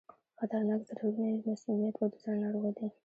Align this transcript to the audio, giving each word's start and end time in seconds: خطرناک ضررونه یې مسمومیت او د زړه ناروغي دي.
خطرناک 0.39 0.81
ضررونه 0.87 1.27
یې 1.33 1.39
مسمومیت 1.49 1.95
او 2.01 2.07
د 2.11 2.15
زړه 2.23 2.35
ناروغي 2.43 2.71
دي. 2.77 2.87